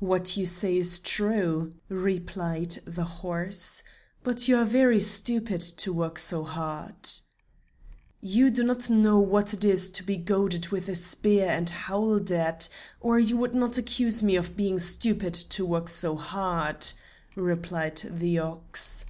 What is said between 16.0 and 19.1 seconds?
hard," replied the ox.